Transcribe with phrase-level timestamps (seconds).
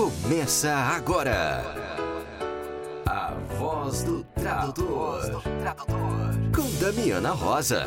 [0.00, 1.62] Começa agora.
[3.04, 5.42] A voz do tradutor.
[6.56, 7.86] Com Damiana Rosa.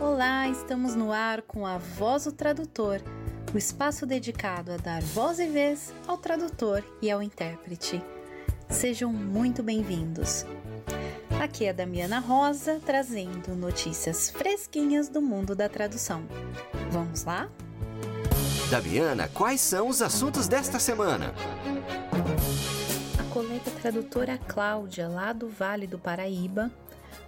[0.00, 3.02] Olá, estamos no ar com a Voz do Tradutor,
[3.52, 8.02] o espaço dedicado a dar voz e vez ao tradutor e ao intérprete.
[8.70, 10.46] Sejam muito bem-vindos.
[11.38, 16.22] Aqui é Damiana Rosa trazendo notícias fresquinhas do mundo da tradução.
[16.90, 17.50] Vamos lá?
[18.72, 21.34] Damiana, quais são os assuntos desta semana?
[23.18, 26.72] A colega tradutora Cláudia, lá do Vale do Paraíba,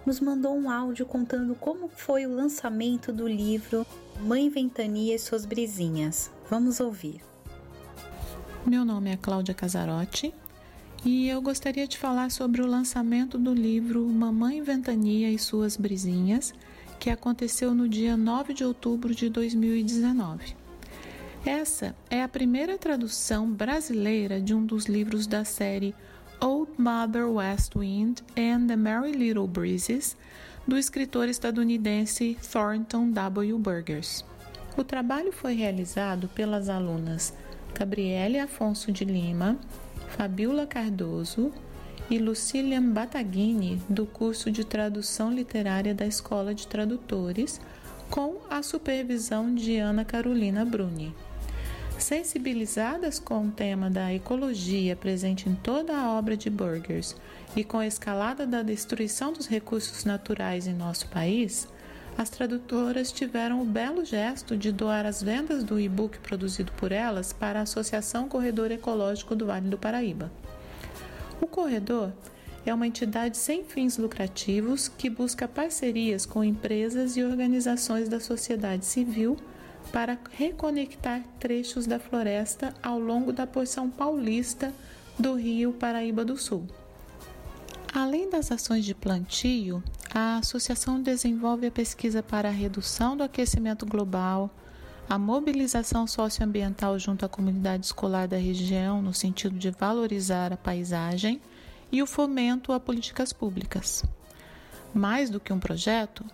[0.03, 3.85] nos mandou um áudio contando como foi o lançamento do livro
[4.21, 6.31] Mãe Ventania e Suas Brisinhas.
[6.49, 7.21] Vamos ouvir.
[8.65, 10.33] Meu nome é Cláudia Casarotti
[11.05, 16.55] e eu gostaria de falar sobre o lançamento do livro Mamãe Ventania e Suas Brisinhas,
[16.99, 20.64] que aconteceu no dia 9 de outubro de 2019.
[21.45, 25.93] Essa é a primeira tradução brasileira de um dos livros da série
[26.41, 30.17] Old Mother West Wind and the Merry Little Breezes,
[30.67, 33.59] do escritor estadunidense Thornton W.
[33.59, 34.25] Burgers.
[34.75, 37.31] O trabalho foi realizado pelas alunas
[37.77, 39.55] Gabriele Afonso de Lima,
[40.17, 41.51] Fabiola Cardoso
[42.09, 47.61] e Lucilian Bataghini, do curso de Tradução Literária da Escola de Tradutores,
[48.09, 51.13] com a supervisão de Ana Carolina Bruni.
[51.97, 57.15] Sensibilizadas com o tema da ecologia presente em toda a obra de Burgers
[57.55, 61.67] e com a escalada da destruição dos recursos naturais em nosso país,
[62.17, 67.33] as tradutoras tiveram o belo gesto de doar as vendas do e-book produzido por elas
[67.33, 70.31] para a Associação Corredor Ecológico do Vale do Paraíba.
[71.41, 72.11] O corredor
[72.65, 78.85] é uma entidade sem fins lucrativos que busca parcerias com empresas e organizações da sociedade
[78.85, 79.37] civil
[79.95, 84.73] para reconectar trechos da floresta ao longo da porção paulista
[85.17, 86.67] do Rio Paraíba do Sul.
[87.93, 89.81] Além das ações de plantio,
[90.13, 94.49] a associação desenvolve a pesquisa para a redução do aquecimento global,
[95.07, 101.39] a mobilização socioambiental junto à comunidade escolar da região no sentido de valorizar a paisagem
[101.89, 104.03] e o fomento a políticas públicas.
[104.93, 106.25] Mais do que um projeto,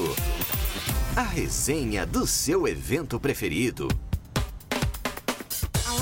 [1.15, 3.87] A resenha do seu evento preferido.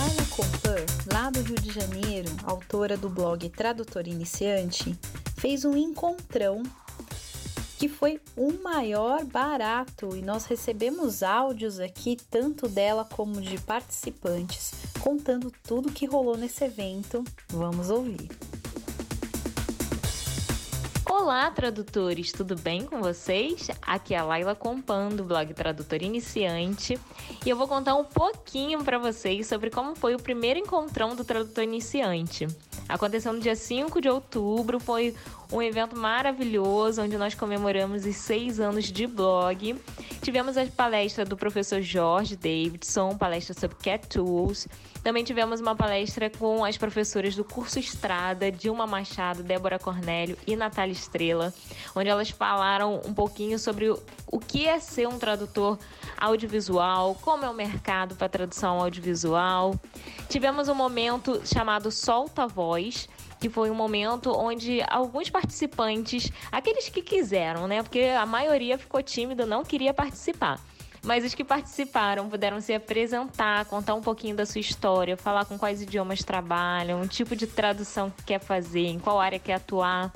[0.02, 4.98] A Laila Compan, lá do Rio de Janeiro, autora do blog Tradutor Iniciante,
[5.38, 6.64] fez um encontrão
[7.78, 14.72] que foi o maior barato e nós recebemos áudios aqui tanto dela como de participantes
[15.00, 17.24] contando tudo que rolou nesse evento.
[17.50, 18.30] Vamos ouvir.
[21.24, 23.70] Olá, tradutores, tudo bem com vocês?
[23.84, 27.00] Aqui é a Laila Compan, do blog Tradutor Iniciante,
[27.46, 31.24] e eu vou contar um pouquinho para vocês sobre como foi o primeiro encontrão do
[31.24, 32.48] tradutor iniciante.
[32.90, 35.16] Aconteceu no dia 5 de outubro, foi
[35.52, 39.76] um evento maravilhoso onde nós comemoramos os seis anos de blog.
[40.22, 44.68] Tivemos a palestra do professor Jorge Davidson, palestra sobre Cat Tools.
[45.04, 50.56] Também tivemos uma palestra com as professoras do curso Estrada, Dilma Machado, Débora Cornélio e
[50.56, 51.54] Natália Estrela,
[51.96, 55.78] onde elas falaram um pouquinho sobre o que é ser um tradutor
[56.18, 59.76] audiovisual, como é o mercado para tradução audiovisual.
[60.30, 63.10] Tivemos um momento chamado Solta Voz,
[63.42, 67.82] que foi um momento onde alguns participantes, aqueles que quiseram, né?
[67.82, 70.62] Porque a maioria ficou tímido, não queria participar.
[71.04, 75.58] Mas os que participaram puderam se apresentar, contar um pouquinho da sua história, falar com
[75.58, 80.14] quais idiomas trabalham, o tipo de tradução que quer fazer, em qual área quer atuar.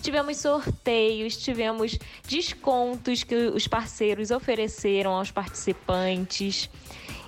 [0.00, 1.98] Tivemos sorteios, tivemos
[2.28, 6.70] descontos que os parceiros ofereceram aos participantes.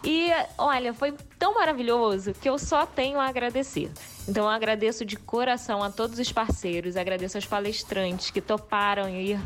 [0.04, 3.90] E olha, foi tão maravilhoso que eu só tenho a agradecer.
[4.28, 9.40] Então eu agradeço de coração a todos os parceiros, agradeço aos palestrantes que toparam ir,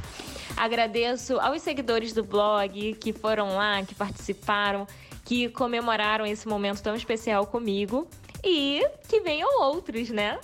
[0.56, 4.86] agradeço aos seguidores do blog que foram lá, que participaram,
[5.24, 8.08] que comemoraram esse momento tão especial comigo
[8.42, 10.40] e que venham outros, né?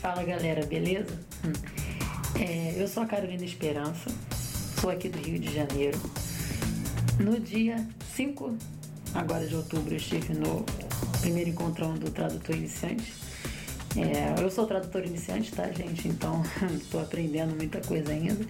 [0.00, 1.18] Fala galera, beleza?
[1.44, 1.52] Hum.
[2.40, 4.10] É, eu sou a Carolina Esperança,
[4.80, 5.98] sou aqui do Rio de Janeiro.
[7.20, 7.76] No dia
[8.14, 8.56] 5
[9.14, 10.64] agora de outubro eu estive no
[11.20, 13.12] primeiro encontrão do tradutor iniciante.
[13.96, 16.08] É, eu sou tradutor iniciante, tá, gente?
[16.08, 16.42] Então
[16.74, 18.44] estou aprendendo muita coisa ainda.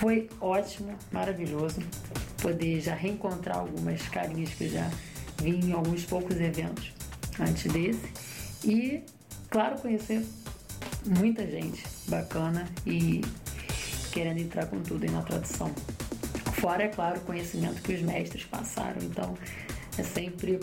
[0.00, 1.80] Foi ótimo, maravilhoso
[2.42, 4.90] poder já reencontrar algumas carinhas que eu já
[5.42, 6.92] vi em alguns poucos eventos
[7.40, 8.02] antes desse.
[8.64, 9.02] E,
[9.48, 10.24] claro, conhecer
[11.06, 13.22] muita gente bacana e
[14.12, 15.72] querendo entrar com tudo aí na tradução.
[16.64, 18.96] Fora, é claro, o conhecimento que os mestres passaram.
[19.02, 19.36] Então,
[19.98, 20.58] é sempre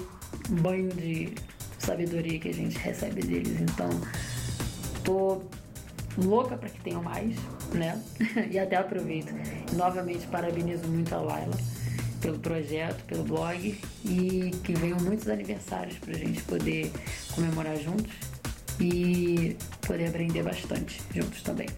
[0.50, 1.32] um banho de
[1.78, 3.62] sabedoria que a gente recebe deles.
[3.62, 3.88] Então,
[5.04, 5.44] tô
[6.18, 7.36] louca para que tenham mais,
[7.76, 8.02] né?
[8.50, 9.32] e até aproveito.
[9.74, 11.56] Novamente, parabenizo muito a Laila
[12.20, 16.92] pelo projeto, pelo blog e que venham muitos aniversários para a gente poder
[17.36, 18.12] comemorar juntos
[18.80, 19.56] e
[19.86, 21.70] poder aprender bastante juntos também.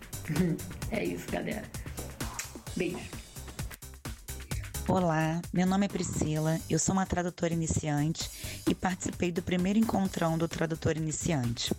[0.92, 1.64] é isso, galera.
[2.78, 3.23] Beijo.
[4.86, 8.30] Olá, meu nome é Priscila, eu sou uma tradutora iniciante
[8.70, 11.74] e participei do primeiro encontrão do tradutor iniciante.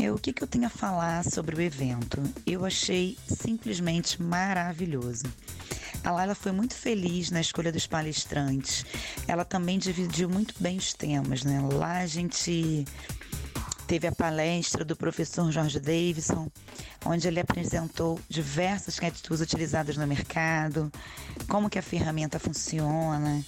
[0.00, 2.20] Eu, o que, que eu tenho a falar sobre o evento?
[2.44, 5.26] Eu achei simplesmente maravilhoso.
[6.02, 8.84] A Laila foi muito feliz na escolha dos palestrantes.
[9.26, 11.60] Ela também dividiu muito bem os temas, né?
[11.72, 12.84] Lá a gente
[13.88, 16.50] teve a palestra do professor Jorge Davidson,
[17.06, 20.92] onde ele apresentou diversas catitudes utilizadas no mercado,
[21.48, 23.42] como que a ferramenta funciona,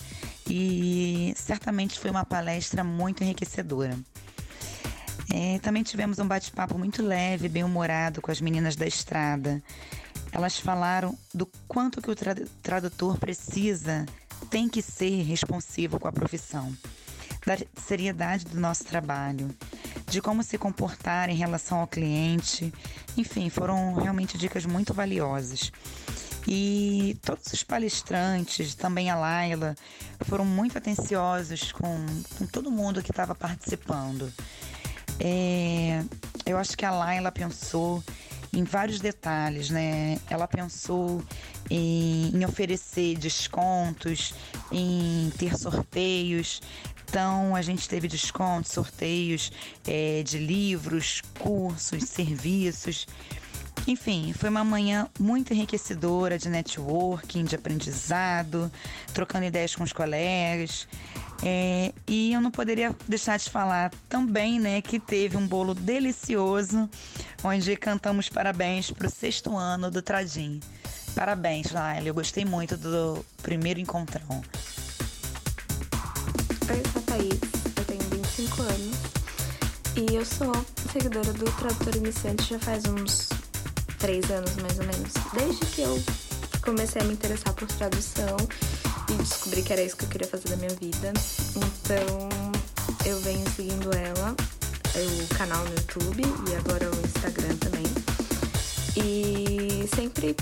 [0.48, 3.98] e certamente foi uma palestra muito enriquecedora.
[5.31, 9.62] É, também tivemos um bate-papo muito leve, bem humorado com as meninas da estrada.
[10.32, 12.16] Elas falaram do quanto que o
[12.62, 14.06] tradutor precisa,
[14.48, 16.75] tem que ser responsivo com a profissão,
[17.46, 19.54] da seriedade do nosso trabalho,
[20.10, 22.74] de como se comportar em relação ao cliente.
[23.16, 25.70] Enfim, foram realmente dicas muito valiosas.
[26.48, 29.76] E todos os palestrantes, também a Laila,
[30.22, 34.32] foram muito atenciosos com, com todo mundo que estava participando.
[35.20, 36.02] É,
[36.44, 38.02] eu acho que a Laila pensou
[38.52, 40.19] em vários detalhes, né?
[40.29, 41.23] Ela pensou
[41.70, 44.35] em, em oferecer descontos,
[44.73, 46.61] em ter sorteios,
[47.11, 49.50] então, a gente teve descontos, sorteios
[49.85, 53.05] é, de livros, cursos, serviços.
[53.85, 58.70] Enfim, foi uma manhã muito enriquecedora de networking, de aprendizado,
[59.12, 60.87] trocando ideias com os colegas.
[61.42, 66.88] É, e eu não poderia deixar de falar também, né, que teve um bolo delicioso,
[67.42, 70.60] onde cantamos parabéns para o sexto ano do Tradim.
[71.14, 72.08] Parabéns, Laila.
[72.08, 74.42] Eu gostei muito do primeiro encontrão.
[76.69, 77.40] Oi, eu sou a Thaís,
[77.76, 78.96] eu tenho 25 anos
[79.96, 80.52] e eu sou
[80.92, 83.28] seguidora do Tradutor Iniciante já faz uns
[83.98, 85.12] 3 anos mais ou menos.
[85.34, 86.02] Desde que eu
[86.62, 88.37] comecei a me interessar por tradução
[89.10, 91.12] e descobri que era isso que eu queria fazer da minha vida.
[91.56, 92.28] Então
[93.04, 94.34] eu venho seguindo ela,
[94.96, 97.84] o canal no YouTube e agora o Instagram também.
[98.96, 100.36] E sempre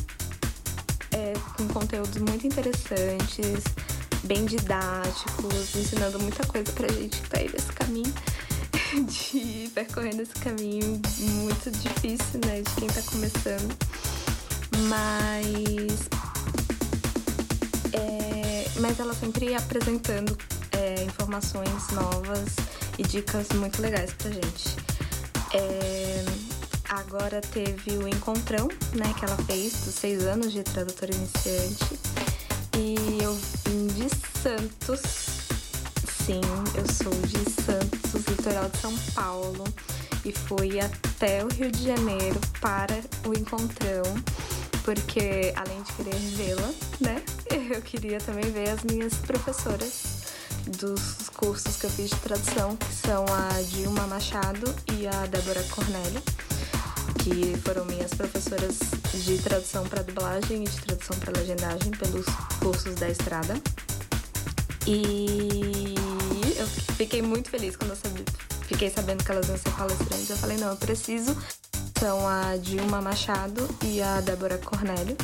[1.12, 3.64] é, com conteúdos muito interessantes
[4.24, 8.12] bem didáticos, ensinando muita coisa pra gente que tá aí nesse caminho,
[9.06, 13.76] de percorrendo esse caminho muito difícil, né, de quem tá começando.
[14.88, 16.08] Mas.
[17.92, 18.37] É,
[18.80, 20.36] mas ela sempre apresentando
[20.72, 22.56] é, informações novas
[22.98, 24.76] e dicas muito legais pra gente.
[25.54, 26.24] É,
[26.88, 31.98] agora teve o encontrão, né, que ela fez dos seis anos de tradutora iniciante.
[32.76, 33.34] E eu
[33.66, 34.08] vim de
[34.40, 35.00] Santos.
[36.24, 36.40] Sim,
[36.74, 39.64] eu sou de Santos, litoral de São Paulo.
[40.24, 44.02] E fui até o Rio de Janeiro para o encontrão.
[44.88, 47.22] Porque além de querer vê-la, né?
[47.76, 50.32] Eu queria também ver as minhas professoras
[50.78, 55.62] dos cursos que eu fiz de tradução, que são a Dilma Machado e a Débora
[55.64, 56.22] Cornélio
[57.22, 58.78] que foram minhas professoras
[59.12, 62.24] de tradução para dublagem e de tradução para legendagem pelos
[62.58, 63.60] cursos da Estrada.
[64.86, 65.94] E
[66.56, 66.66] eu
[66.96, 68.24] fiquei muito feliz quando eu sabia,
[68.62, 70.30] fiquei sabendo que elas iam ser palestrantes.
[70.30, 71.36] Eu falei, não, eu preciso.
[71.98, 75.16] São a Dilma Machado e a Débora Cornélio,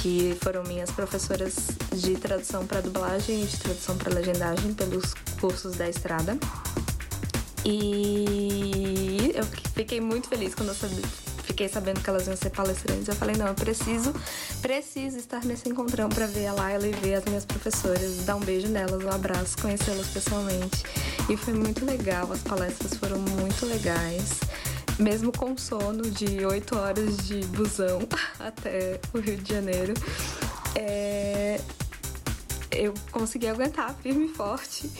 [0.00, 1.56] que foram minhas professoras
[1.92, 6.38] de tradução para dublagem e de tradução para legendagem pelos cursos da Estrada.
[7.64, 10.74] E eu fiquei muito feliz quando eu
[11.42, 14.14] fiquei sabendo que elas iam ser palestrantes, eu falei, não, eu preciso,
[14.60, 18.40] preciso estar nesse encontrão para ver a Laila e ver as minhas professoras, dar um
[18.40, 20.84] beijo nelas, um abraço, conhecê-las pessoalmente.
[21.28, 24.40] E foi muito legal, as palestras foram muito legais.
[24.98, 28.00] Mesmo com sono de 8 horas de busão
[28.38, 29.94] até o Rio de Janeiro,
[30.74, 31.60] é,
[32.70, 34.90] eu consegui aguentar firme e forte.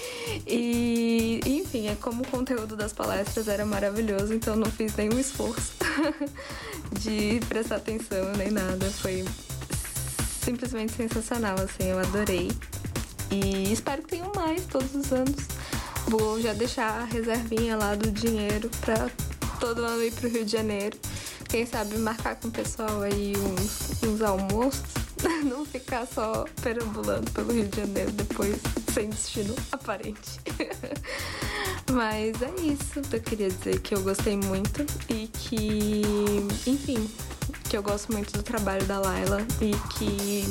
[0.47, 5.73] E, enfim, é como o conteúdo das palestras era maravilhoso, então não fiz nenhum esforço
[7.01, 8.91] de prestar atenção nem nada.
[8.91, 9.25] Foi
[10.45, 12.51] simplesmente sensacional, assim, eu adorei.
[13.31, 15.47] E espero que tenham mais todos os anos.
[16.07, 19.11] Vou já deixar a reservinha lá do dinheiro para
[19.63, 20.99] todo ano ir pro Rio de Janeiro.
[21.49, 24.83] Quem sabe marcar com o pessoal aí uns, uns almoços
[25.47, 28.57] não ficar só perambulando pelo Rio de Janeiro depois
[28.93, 30.41] sem destino aparente.
[31.93, 33.01] Mas é isso.
[33.13, 36.03] Eu queria dizer que eu gostei muito e que,
[36.67, 37.09] enfim,
[37.71, 40.45] que eu gosto muito do trabalho da Laila e que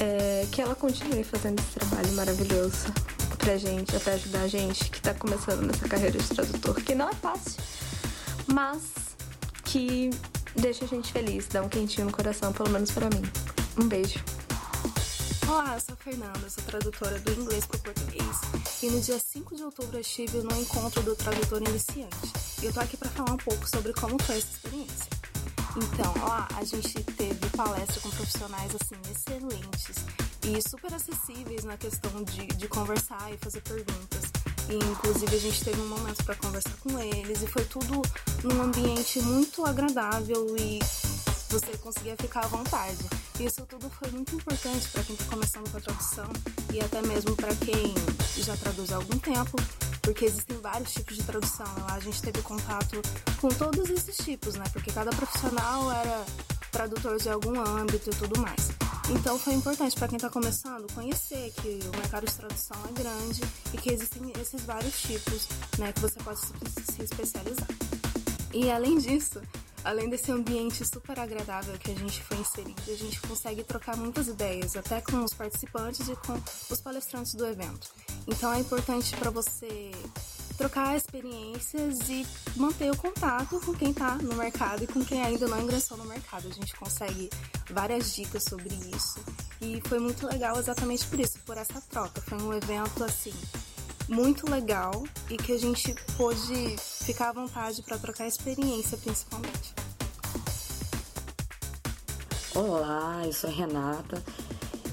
[0.00, 2.92] é, que ela continue fazendo esse trabalho maravilhoso
[3.38, 7.08] pra gente, pra ajudar a gente que tá começando nessa carreira de tradutor, que não
[7.08, 7.62] é fácil,
[8.46, 8.82] mas
[9.64, 10.10] que
[10.56, 13.22] deixa a gente feliz, dá um quentinho no coração, pelo menos para mim.
[13.78, 14.18] Um beijo.
[15.48, 18.36] Olá, eu sou a Fernanda, sou tradutora do inglês para o português.
[18.82, 22.32] E no dia 5 de outubro eu estive no encontro do tradutor iniciante.
[22.60, 25.06] E eu tô aqui para falar um pouco sobre como foi essa experiência.
[25.76, 29.96] Então, lá a gente teve palestra com profissionais assim excelentes
[30.56, 34.30] e super acessíveis na questão de, de conversar e fazer perguntas.
[34.68, 38.02] E, inclusive a gente teve um momento para conversar com eles e foi tudo
[38.44, 40.78] num ambiente muito agradável e
[41.50, 42.98] você conseguia ficar à vontade.
[43.40, 46.28] Isso tudo foi muito importante para quem está começando com a tradução
[46.72, 47.94] e até mesmo para quem
[48.36, 49.56] já traduz há algum tempo,
[50.02, 51.66] porque existem vários tipos de tradução.
[51.80, 53.00] Lá a gente teve contato
[53.40, 54.64] com todos esses tipos, né?
[54.72, 56.24] Porque cada profissional era
[56.70, 58.87] tradutor de algum âmbito e tudo mais.
[59.10, 63.40] Então foi importante para quem está começando conhecer que o mercado de tradução é grande
[63.72, 65.48] e que existem esses vários tipos,
[65.78, 67.68] né, que você pode se especializar.
[68.52, 69.40] E além disso,
[69.84, 74.28] além desse ambiente super agradável que a gente foi inserido, a gente consegue trocar muitas
[74.28, 76.38] ideias, até com os participantes e com
[76.70, 77.88] os palestrantes do evento.
[78.26, 79.90] Então é importante para você
[80.58, 85.46] trocar experiências e manter o contato com quem está no mercado e com quem ainda
[85.46, 86.48] não ingressou no mercado.
[86.48, 87.30] A gente consegue
[87.70, 89.20] várias dicas sobre isso
[89.60, 92.20] e foi muito legal exatamente por isso, por essa troca.
[92.22, 93.32] Foi um evento assim
[94.08, 99.72] muito legal e que a gente pôde ficar à vontade para trocar experiência principalmente.
[102.52, 104.20] Olá, eu sou Renata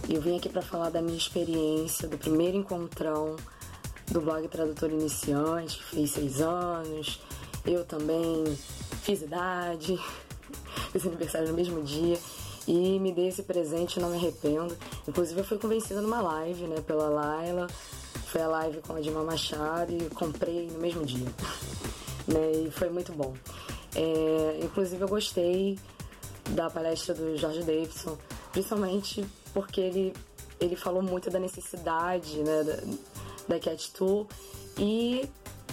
[0.08, 3.36] e eu vim aqui para falar da minha experiência do primeiro encontrão
[4.12, 7.20] do blog Tradutor Iniciante, que fez seis anos.
[7.66, 8.44] Eu também
[9.02, 10.00] fiz idade,
[10.92, 12.18] fiz aniversário no mesmo dia
[12.68, 14.76] e me dei esse presente, não me arrependo.
[15.08, 17.68] Inclusive eu fui convencida numa live, né, pela Laila.
[18.28, 21.28] Foi a live com a Dilma Machado e comprei no mesmo dia.
[22.28, 23.34] né, e foi muito bom.
[23.96, 25.80] É, inclusive eu gostei
[26.50, 28.18] da palestra do Jorge Davidson,
[28.52, 30.14] principalmente porque ele,
[30.60, 32.84] ele falou muito da necessidade, né, da,
[33.48, 34.28] da Cat Tool
[34.78, 35.30] e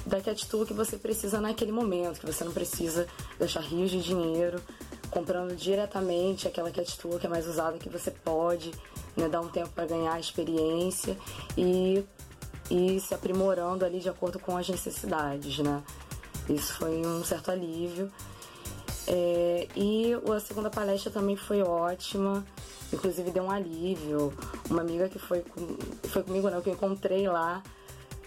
[0.07, 3.07] da Cat Tool que você precisa naquele momento, que você não precisa
[3.39, 4.61] gastar rios de dinheiro
[5.11, 8.73] comprando diretamente aquela Cat Tool que é mais usada, que você pode
[9.17, 11.17] né, dar um tempo para ganhar experiência
[11.57, 12.05] e,
[12.71, 15.83] e se aprimorando ali de acordo com as necessidades, né?
[16.49, 18.11] Isso foi um certo alívio.
[19.07, 22.45] É, e a segunda palestra também foi ótima,
[22.93, 24.33] inclusive deu um alívio.
[24.69, 25.77] Uma amiga que foi, com,
[26.09, 27.63] foi comigo, não, que eu encontrei lá,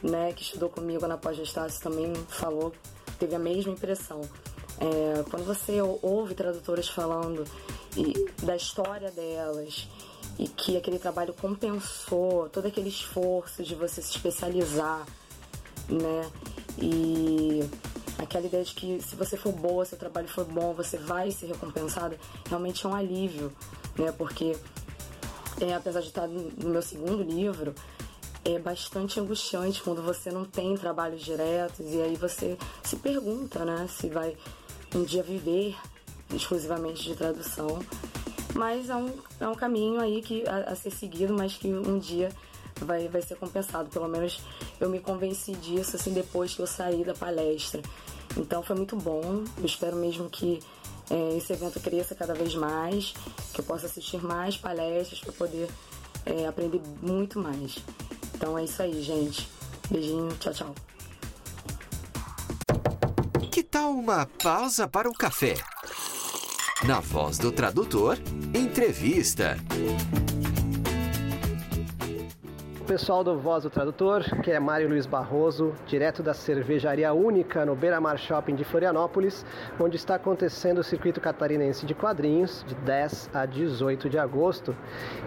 [0.01, 2.74] né, que estudou comigo na pós-gestácio também falou,
[3.19, 4.22] teve a mesma impressão.
[4.79, 7.45] É, quando você ouve tradutoras falando
[7.95, 9.88] e, da história delas
[10.38, 15.05] e que aquele trabalho compensou todo aquele esforço de você se especializar,
[15.88, 16.29] né?
[16.77, 17.62] E
[18.17, 21.48] aquela ideia de que se você for boa, seu trabalho for bom, você vai ser
[21.48, 22.17] recompensada,
[22.50, 23.51] realmente é um alívio,
[23.97, 24.11] né?
[24.11, 24.55] Porque
[25.61, 27.73] é, apesar de estar no meu segundo livro,
[28.43, 33.87] é bastante angustiante quando você não tem trabalhos diretos e aí você se pergunta, né,
[33.89, 34.37] se vai
[34.93, 35.75] um dia viver
[36.33, 37.79] exclusivamente de tradução.
[38.53, 41.97] Mas é um, é um caminho aí que, a, a ser seguido, mas que um
[41.97, 42.29] dia
[42.81, 43.89] vai, vai ser compensado.
[43.89, 44.39] Pelo menos
[44.79, 47.81] eu me convenci disso assim depois que eu saí da palestra.
[48.37, 49.43] Então foi muito bom.
[49.57, 50.59] Eu espero mesmo que
[51.09, 53.13] é, esse evento cresça cada vez mais,
[53.53, 55.69] que eu possa assistir mais palestras para poder
[56.25, 57.77] é, aprender muito mais.
[58.33, 59.47] Então é isso aí, gente.
[59.89, 60.75] Beijinho, tchau, tchau.
[63.75, 65.55] tal uma pausa para o café?
[66.85, 68.17] Na voz do tradutor,
[68.53, 69.57] entrevista.
[72.87, 77.75] Pessoal do Voz do Tradutor, que é Mário Luiz Barroso, direto da Cervejaria Única no
[77.75, 79.43] Beira Mar Shopping de Florianópolis,
[79.79, 84.75] onde está acontecendo o circuito catarinense de quadrinhos de 10 a 18 de agosto.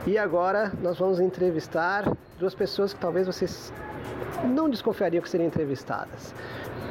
[0.06, 2.04] E agora nós vamos entrevistar
[2.38, 3.72] duas pessoas que talvez vocês
[4.44, 6.32] não desconfiariam que seriam entrevistadas.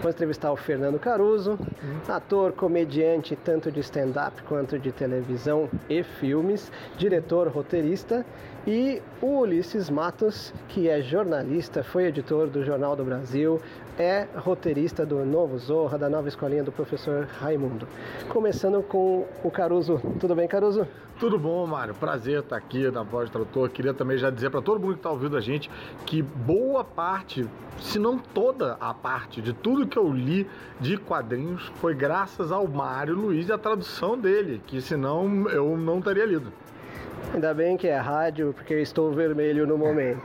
[0.01, 1.57] Vamos entrevistar o Fernando Caruso,
[2.09, 8.25] ator, comediante tanto de stand-up quanto de televisão e filmes, diretor, roteirista,
[8.67, 13.61] e o Ulisses Matos, que é jornalista, foi editor do Jornal do Brasil,
[13.97, 17.87] é roteirista do Novo Zorra, da nova escolinha do professor Raimundo.
[18.27, 20.01] Começando com o Caruso.
[20.19, 20.85] Tudo bem, Caruso?
[21.17, 21.95] Tudo bom, Mário?
[21.95, 23.69] Prazer estar aqui na Voz do Tradutor.
[23.69, 25.71] Queria também já dizer para todo mundo que está ouvindo a gente
[26.05, 27.47] que boa parte,
[27.79, 30.45] se não toda a parte de tudo que eu li
[30.77, 36.01] de quadrinhos foi graças ao Mário Luiz e a tradução dele, que senão eu não
[36.01, 36.51] teria lido.
[37.33, 40.21] Ainda bem que é rádio, porque eu estou vermelho no momento.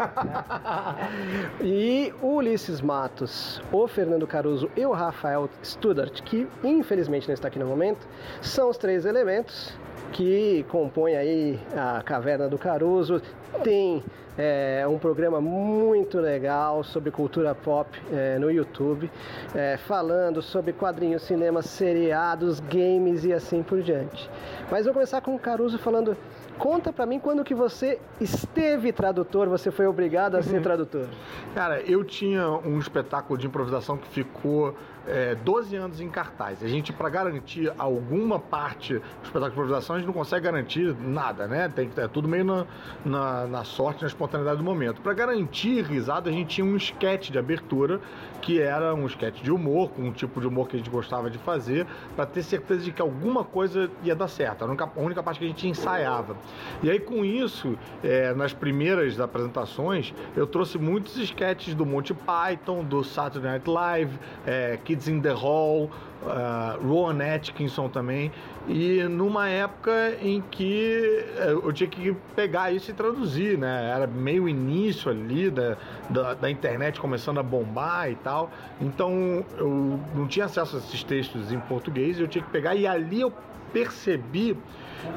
[1.60, 7.48] e o Ulisses Matos, o Fernando Caruso e o Rafael Studart, que infelizmente não está
[7.48, 8.06] aqui no momento,
[8.40, 9.76] são os três elementos
[10.12, 13.20] que compõem aí a Caverna do Caruso.
[13.64, 14.04] Tem
[14.36, 19.10] é, um programa muito legal sobre cultura pop é, no YouTube,
[19.54, 24.30] é, falando sobre quadrinhos, cinema, seriados, games e assim por diante.
[24.70, 26.16] Mas vou começar com o Caruso falando
[26.58, 30.62] Conta para mim quando que você esteve tradutor, você foi obrigado a ser uhum.
[30.62, 31.06] tradutor.
[31.54, 34.74] Cara, eu tinha um espetáculo de improvisação que ficou
[35.06, 36.62] é, 12 anos em cartaz.
[36.62, 40.94] A gente, para garantir alguma parte do espetáculo de improvisação, a gente não consegue garantir
[41.00, 41.68] nada, né?
[41.68, 42.66] Tem que é tudo meio na,
[43.04, 45.00] na, na sorte, na espontaneidade do momento.
[45.00, 48.00] Para garantir risada, a gente tinha um esquete de abertura,
[48.40, 51.30] que era um esquete de humor, com um tipo de humor que a gente gostava
[51.30, 54.64] de fazer, para ter certeza de que alguma coisa ia dar certo.
[54.64, 56.36] A única, a única parte que a gente ensaiava.
[56.82, 62.84] E aí, com isso, é, nas primeiras apresentações, eu trouxe muitos esquetes do Monty Python,
[62.84, 65.90] do Saturday Night Live, é, que Kids in the Hall,
[66.22, 68.30] uh, Rowan Atkinson também,
[68.68, 73.90] e numa época em que eh, eu tinha que pegar isso e traduzir, né?
[73.90, 75.76] Era meio início ali da,
[76.10, 78.50] da, da, internet começando a bombar e tal,
[78.80, 82.86] então eu não tinha acesso a esses textos em português, eu tinha que pegar, e
[82.86, 83.32] ali eu
[83.72, 84.56] percebi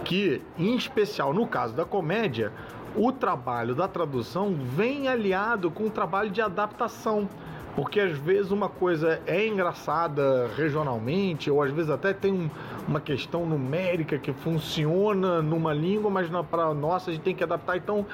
[0.06, 2.52] que, em especial no caso da comédia,
[2.96, 7.28] o trabalho da tradução vem aliado com o trabalho de adaptação.
[7.76, 12.50] Porque às vezes uma coisa é engraçada regionalmente, ou às vezes até tem um,
[12.88, 17.78] uma questão numérica que funciona numa língua, mas para nossa a gente tem que adaptar.
[17.78, 18.06] Então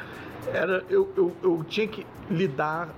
[0.53, 2.89] era eu, eu, eu tinha que lidar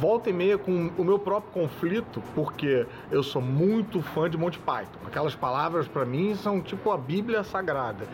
[0.00, 4.58] volta e meia com o meu próprio conflito, porque eu sou muito fã de Monty
[4.58, 4.98] Python.
[5.06, 8.06] Aquelas palavras para mim são tipo a Bíblia Sagrada.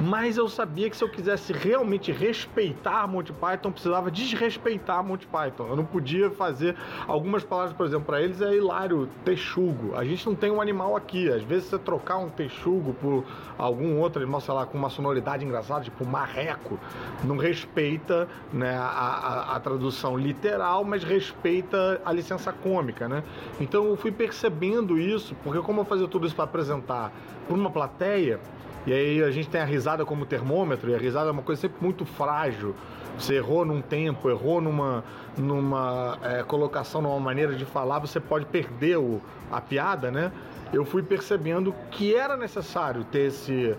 [0.00, 5.68] Mas eu sabia que se eu quisesse realmente respeitar Monty Python, precisava desrespeitar Monty Python.
[5.68, 6.74] Eu não podia fazer
[7.06, 9.94] algumas palavras, por exemplo, para eles é hilário, texugo.
[9.94, 11.30] A gente não tem um animal aqui.
[11.30, 13.24] Às vezes você trocar um texugo por
[13.58, 16.78] algum outro animal, sei lá, com uma sonoridade engraçada, tipo marreco,
[17.22, 23.22] não respeita né, a, a, a tradução literal, mas respeita a licença cômica, né?
[23.60, 27.12] Então eu fui percebendo isso, porque como eu fazia tudo isso para apresentar
[27.46, 28.40] para uma plateia,
[28.86, 31.62] e aí a gente tem a risada como termômetro, e a risada é uma coisa
[31.62, 32.74] sempre muito frágil.
[33.18, 35.04] Você errou num tempo, errou numa,
[35.38, 39.20] numa é, colocação, numa maneira de falar, você pode perder o,
[39.50, 40.32] a piada, né?
[40.72, 43.76] Eu fui percebendo que era necessário ter esse,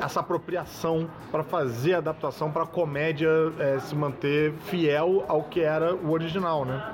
[0.00, 5.60] essa apropriação para fazer a adaptação para a comédia é, se manter fiel ao que
[5.60, 6.92] era o original, né?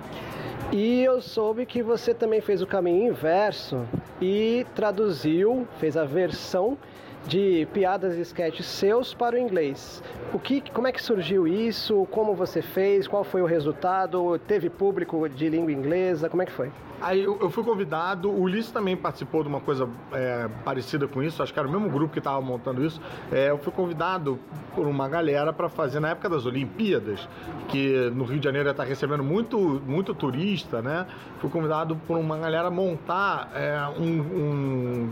[0.73, 3.87] E eu soube que você também fez o caminho inverso
[4.21, 6.77] e traduziu, fez a versão
[7.27, 10.03] de piadas e sketches seus para o inglês.
[10.33, 12.07] O que, como é que surgiu isso?
[12.11, 13.09] Como você fez?
[13.09, 14.39] Qual foi o resultado?
[14.41, 16.29] Teve público de língua inglesa?
[16.29, 16.71] Como é que foi?
[17.01, 21.23] Aí eu, eu fui convidado, o Ulisses também participou de uma coisa é, parecida com
[21.23, 23.01] isso, acho que era o mesmo grupo que estava montando isso.
[23.31, 24.39] É, eu fui convidado
[24.75, 27.29] por uma galera para fazer na época das Olimpíadas,
[27.69, 31.07] que no Rio de Janeiro está recebendo muito, muito turista, né?
[31.41, 35.11] Fui convidado por uma galera montar é, um, um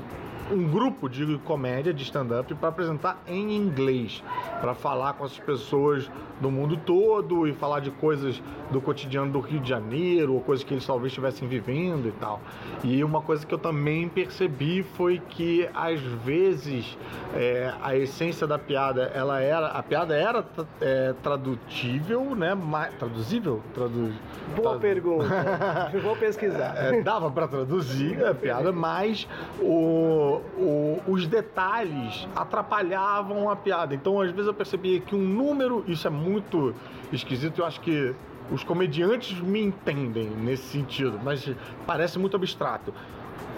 [0.53, 4.23] um grupo de comédia, de stand-up, para apresentar em inglês,
[4.61, 6.11] para falar com as pessoas
[6.41, 10.65] do mundo todo e falar de coisas do cotidiano do Rio de Janeiro, ou coisas
[10.65, 12.41] que eles talvez estivessem vivendo e tal.
[12.85, 16.99] E uma coisa que eu também percebi foi que às vezes
[17.35, 20.45] é, a essência da piada, ela era, a piada era
[20.81, 22.55] é, tradutível, né?
[22.55, 23.63] Mais, traduzível?
[23.73, 24.13] Tradu...
[24.55, 24.81] Boa Tradu...
[24.81, 25.93] pergunta.
[26.03, 26.75] Vou pesquisar.
[26.77, 29.27] É, dava para traduzir a piada, mas
[29.61, 33.95] o, o, os detalhes atrapalhavam a piada.
[33.95, 36.75] Então, às vezes eu percebia que um número, isso é muito
[37.13, 38.15] esquisito, eu acho que
[38.51, 41.49] os comediantes me entendem nesse sentido, mas
[41.87, 42.93] parece muito abstrato.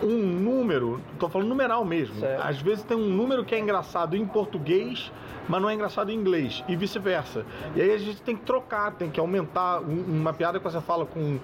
[0.04, 2.20] Um número, tô falando numeral mesmo.
[2.20, 2.42] Certo.
[2.42, 5.10] Às vezes tem um número que é engraçado em português,
[5.48, 7.44] mas não é engraçado em inglês, e vice-versa.
[7.74, 9.80] E aí a gente tem que trocar, tem que aumentar.
[9.80, 11.38] Uma piada que você fala com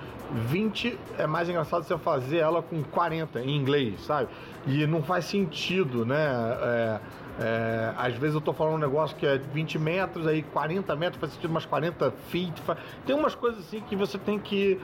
[0.48, 4.28] 20 é mais engraçado você fazer ela com 40 em inglês, sabe?
[4.66, 6.18] E não faz sentido, né?
[6.62, 7.00] É,
[7.40, 11.18] é, às vezes eu tô falando um negócio que é 20 metros, aí 40 metros
[11.18, 12.58] faz sentido umas 40 feet.
[12.60, 12.78] Faz...
[13.06, 14.78] Tem umas coisas assim que você tem que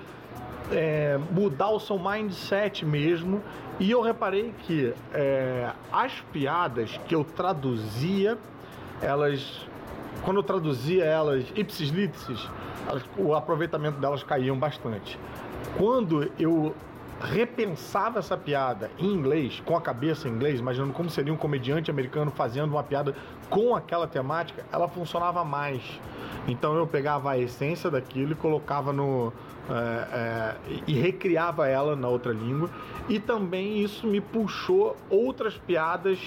[0.73, 3.43] é, mudar o seu mindset mesmo.
[3.79, 8.39] E eu reparei que é, as piadas que eu traduzia,
[9.01, 9.67] elas.
[10.23, 12.49] Quando eu traduzia elas ipsis litsis,
[13.19, 15.19] o aproveitamento delas caíam bastante.
[15.77, 16.75] Quando eu
[17.21, 21.91] repensava essa piada em inglês, com a cabeça em inglês, imaginando como seria um comediante
[21.91, 23.15] americano fazendo uma piada
[23.49, 25.83] com aquela temática, ela funcionava mais.
[26.47, 29.33] Então eu pegava a essência daquilo e colocava no.
[29.69, 29.75] É,
[30.13, 30.55] é,
[30.87, 32.71] e recriava ela na outra língua.
[33.09, 36.19] E também isso me puxou outras piadas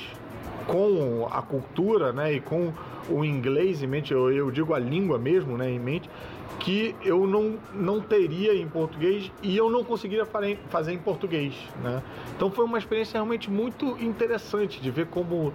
[0.68, 2.74] com a cultura né, e com
[3.10, 6.10] o inglês em mente, eu, eu digo a língua mesmo né, em mente,
[6.58, 11.56] que eu não, não teria em português e eu não conseguiria fazer em português.
[11.84, 12.02] Né?
[12.36, 15.54] Então foi uma experiência realmente muito interessante de ver como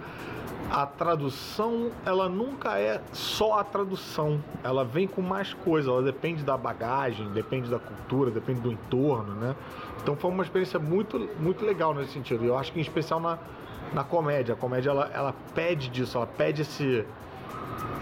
[0.69, 6.43] a tradução ela nunca é só a tradução, ela vem com mais coisas, ela depende
[6.43, 9.55] da bagagem, depende da cultura, depende do entorno, né?
[10.01, 12.43] Então foi uma experiência muito, muito legal nesse sentido.
[12.43, 13.37] Eu acho que em especial na,
[13.93, 17.05] na comédia, a comédia ela, ela pede disso, ela pede esse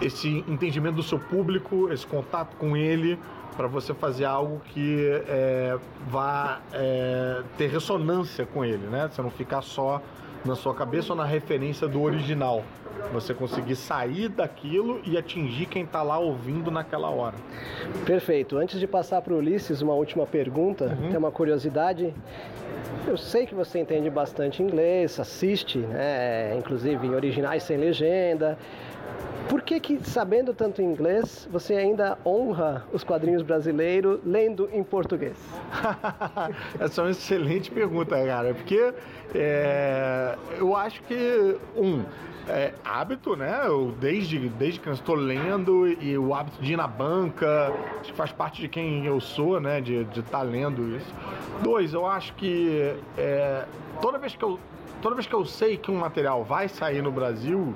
[0.00, 3.18] esse entendimento do seu público, esse contato com ele,
[3.56, 9.08] para você fazer algo que é, vá é, ter ressonância com ele, né?
[9.10, 10.02] Você não ficar só
[10.44, 12.62] na sua cabeça ou na referência do original.
[13.12, 17.34] Você conseguir sair daquilo e atingir quem está lá ouvindo naquela hora.
[18.04, 18.56] Perfeito.
[18.56, 21.08] Antes de passar para o Ulisses, uma última pergunta, uhum.
[21.08, 22.14] tem uma curiosidade.
[23.06, 26.56] Eu sei que você entende bastante inglês, assiste, né?
[26.56, 28.58] inclusive em originais sem legenda.
[29.48, 35.36] Por que, que, sabendo tanto inglês, você ainda honra os quadrinhos brasileiros lendo em português?
[36.80, 38.54] Essa é uma excelente pergunta, cara.
[38.54, 38.94] Porque
[39.34, 42.04] é, eu acho que, um,
[42.48, 43.62] é, hábito, né?
[43.66, 48.12] Eu, desde, desde que eu estou lendo e o hábito de ir na banca, acho
[48.12, 49.80] que faz parte de quem eu sou, né?
[49.80, 51.14] De estar tá lendo isso.
[51.62, 53.64] Dois, eu acho que é,
[54.00, 54.58] toda, vez que eu,
[55.02, 57.74] toda vez que eu sei que um material vai sair no Brasil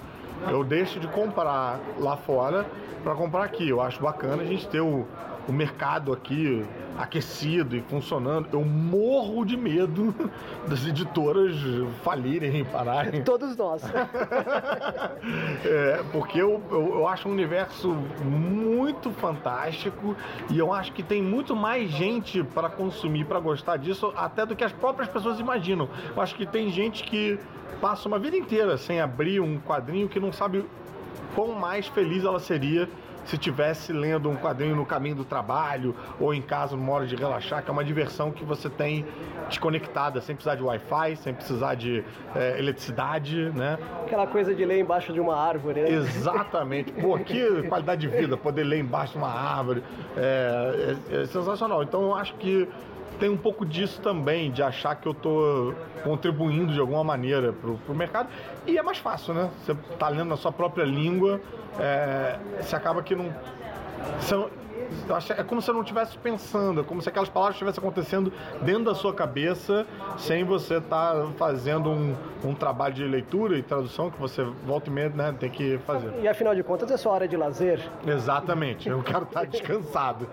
[0.50, 2.66] eu deixo de comprar lá fora
[3.02, 3.68] para comprar aqui.
[3.68, 5.06] Eu acho bacana a gente ter o,
[5.48, 6.62] o mercado aqui
[6.96, 8.48] aquecido e funcionando.
[8.52, 10.14] Eu morro de medo
[10.68, 11.56] das editoras
[12.02, 13.22] falirem, pararem.
[13.24, 13.82] Todos nós.
[15.64, 20.14] é, porque eu, eu, eu, acho um universo muito fantástico
[20.50, 24.54] e eu acho que tem muito mais gente para consumir, para gostar disso, até do
[24.54, 25.88] que as próprias pessoas imaginam.
[26.14, 27.38] Eu acho que tem gente que
[27.80, 30.64] passa uma vida inteira sem abrir um quadrinho que não sabe
[31.34, 32.88] quão mais feliz ela seria
[33.28, 37.14] se tivesse lendo um quadrinho no caminho do trabalho ou em casa numa hora de
[37.14, 39.04] relaxar, que é uma diversão que você tem
[39.48, 42.02] desconectada, sem precisar de Wi-Fi, sem precisar de
[42.34, 43.78] é, eletricidade, né?
[44.06, 45.90] Aquela coisa de ler embaixo de uma árvore, né?
[45.90, 46.90] Exatamente.
[46.92, 49.82] Pô, que qualidade de vida, poder ler embaixo de uma árvore.
[50.16, 51.82] É, é, é sensacional.
[51.82, 52.66] Então eu acho que
[53.18, 57.92] tem um pouco disso também, de achar que eu estou contribuindo de alguma maneira para
[57.92, 58.28] o mercado.
[58.66, 59.50] E é mais fácil, né?
[59.64, 61.40] Você está lendo na sua própria língua,
[61.78, 63.32] é, você acaba que não.
[65.36, 68.84] É como se eu não estivesse pensando, é como se aquelas palavras estivessem acontecendo dentro
[68.84, 74.10] da sua cabeça, sem você estar tá fazendo um, um, trabalho de leitura e tradução
[74.10, 76.12] que você volta e meia né, tem que fazer.
[76.20, 77.80] E afinal de contas é sua hora de lazer.
[78.06, 80.28] Exatamente, eu quero estar descansado.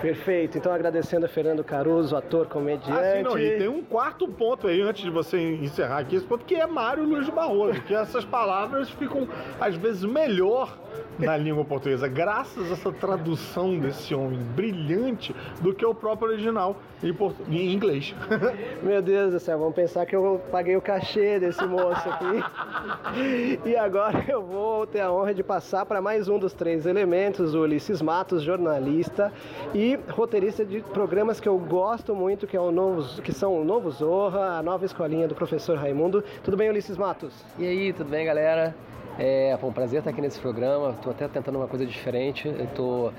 [0.00, 2.90] Perfeito, então agradecendo a Fernando Caruso, ator, comediante.
[2.92, 6.26] Ah, sim, não, e tem um quarto ponto aí, antes de você encerrar aqui, esse
[6.26, 9.28] ponto, que é Mário Luiz Barroso, que essas palavras ficam
[9.60, 10.76] às vezes melhor
[11.18, 16.76] na língua portuguesa, graças a essa tradução desse homem brilhante do que o próprio original
[17.02, 17.42] em, portu...
[17.48, 18.14] em inglês.
[18.82, 23.60] Meu Deus do céu, vamos pensar que eu paguei o cachê desse moço aqui.
[23.64, 27.54] E agora eu vou ter a honra de passar para mais um dos três elementos,
[27.54, 29.32] o Ulisses Matos, jornalista
[29.74, 33.64] e roteirista de programas que eu gosto muito, que, é o novo, que são o
[33.64, 36.24] Novo Zorra, a nova escolinha do professor Raimundo.
[36.42, 37.34] Tudo bem, Ulisses Matos?
[37.58, 38.74] E aí, tudo bem, galera?
[39.18, 40.90] É foi um prazer estar aqui nesse programa.
[40.90, 42.50] Estou até tentando uma coisa diferente.
[42.74, 43.12] Tô,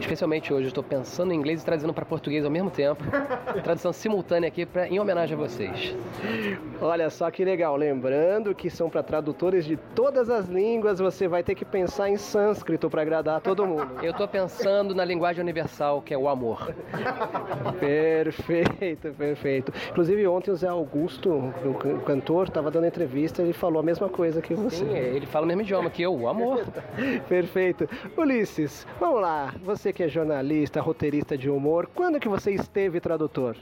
[0.00, 3.04] especialmente hoje, estou pensando em inglês e traduzindo para português ao mesmo tempo.
[3.62, 5.94] Tradução simultânea aqui pra, em homenagem a vocês.
[6.80, 7.76] Olha só que legal.
[7.76, 10.98] Lembrando que são para tradutores de todas as línguas.
[10.98, 13.90] Você vai ter que pensar em sânscrito para agradar todo mundo.
[14.02, 16.74] Eu estou pensando na linguagem universal, que é o amor.
[17.78, 19.72] perfeito, perfeito.
[19.90, 24.08] Inclusive ontem o Zé Augusto, o cantor, estava dando entrevista e ele falou a mesma
[24.08, 24.84] coisa que você.
[24.84, 26.64] Sim, ele fala o mesmo idioma que eu, o amor.
[27.28, 27.88] Perfeito.
[28.16, 29.54] Ulisses, vamos lá.
[29.62, 33.56] Você que é jornalista, roteirista de humor, quando que você esteve tradutor?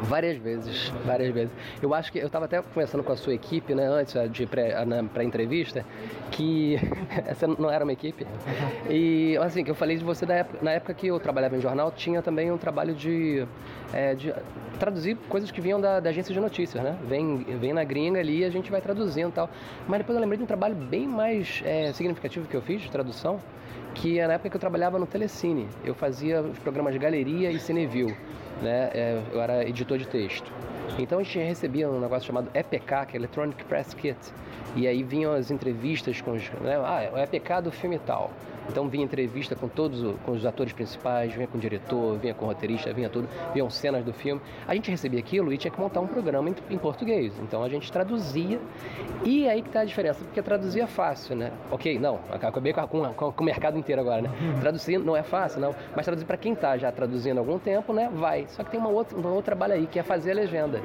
[0.00, 1.52] Várias vezes, várias vezes.
[1.80, 4.84] Eu acho que eu estava até conversando com a sua equipe, né, antes de pré,
[4.84, 5.84] na pré-entrevista,
[6.30, 6.76] que
[7.26, 8.26] essa não era uma equipe.
[8.88, 11.60] E assim, que eu falei de você da época, na época que eu trabalhava em
[11.60, 13.46] jornal, tinha também um trabalho de,
[13.92, 14.34] é, de
[14.78, 16.96] traduzir coisas que vinham da, da, agência de notícias, né?
[17.06, 19.48] Vem, vem na gringa ali e a gente vai traduzindo e tal.
[19.86, 22.90] Mas depois eu lembrei de um trabalho bem mais é, significativo que eu fiz de
[22.90, 23.38] tradução,
[23.94, 25.68] que é na época que eu trabalhava no Telecine.
[25.84, 28.16] Eu fazia os programas de galeria e Cineville
[28.62, 28.90] né?
[28.94, 30.50] É, eu era editor de texto.
[30.98, 34.18] Então a gente recebia um negócio chamado EPK, que é Electronic Press Kit.
[34.76, 36.48] E aí vinham as entrevistas com os.
[36.60, 36.80] Né?
[36.84, 38.30] Ah, é o EPK do filme tal.
[38.68, 42.44] Então vinha entrevista com todos com os atores principais, vinha com o diretor, vinha com
[42.44, 44.40] o roteirista, vinha tudo, vinham cenas do filme.
[44.66, 47.32] A gente recebia aquilo e tinha que montar um programa em, em português.
[47.40, 48.60] Então a gente traduzia
[49.24, 51.52] e aí que tá a diferença, porque traduzia fácil, né?
[51.70, 54.30] Ok, não, acabei com, com, com o mercado inteiro agora, né?
[54.60, 55.74] Traduzir não é fácil, não.
[55.94, 58.10] Mas traduzir para quem tá já traduzindo há algum tempo, né?
[58.12, 58.46] Vai.
[58.48, 60.80] Só que tem uma outra, um outro trabalho aí, que é fazer a legenda.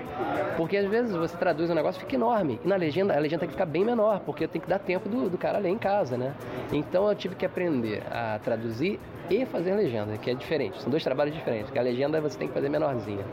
[0.56, 2.60] Porque às vezes você traduz um negócio fica enorme.
[2.64, 5.08] E na legenda, a legenda tem que ficar bem menor, porque tem que dar tempo
[5.08, 6.34] do, do cara ler em casa, né?
[6.72, 10.82] Então eu tive que aprender aprender a traduzir e fazer legenda, que é diferente.
[10.82, 13.26] São dois trabalhos diferentes, que a legenda você tem que fazer menorzinha.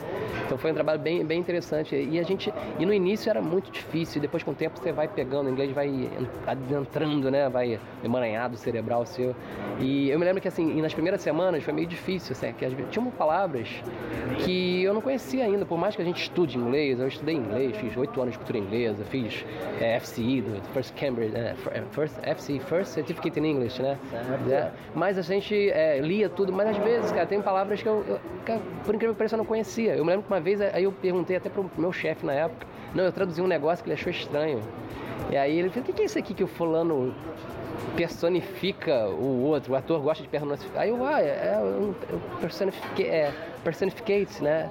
[0.44, 1.94] Então foi um trabalho bem, bem interessante.
[1.94, 5.08] E a gente e no início era muito difícil, depois com o tempo você vai
[5.08, 6.08] pegando, o inglês vai
[6.46, 7.48] adentrando, né?
[7.48, 9.34] Vai emaranhado cerebral seu.
[9.80, 13.04] E eu me lembro que assim, nas primeiras semanas foi meio difícil, assim, que tinha
[13.12, 13.68] palavras
[14.44, 17.76] que eu não conhecia ainda, por mais que a gente estude inglês, eu estudei inglês,
[17.76, 19.44] fiz oito anos de cultura inglesa, fiz
[19.80, 21.54] é, FCE, do First Cambridge, né?
[21.90, 23.98] First FCE, First Certificate in English, né?
[24.50, 28.04] É, mas a gente é, lia tudo, mas às vezes, cara, tem palavras que eu,
[28.08, 29.94] eu que, por incrível que pareça, eu não conhecia.
[29.94, 32.66] Eu me lembro que uma vez, aí eu perguntei até pro meu chefe na época,
[32.94, 34.60] não, eu traduzi um negócio que ele achou estranho.
[35.30, 37.14] E aí ele falou, o que é isso aqui que o fulano
[37.96, 40.82] personifica o outro, o ator gosta de personificar.
[40.82, 41.94] Aí eu, ah, é, é, um,
[43.00, 43.32] é,
[43.64, 44.70] personificate, né?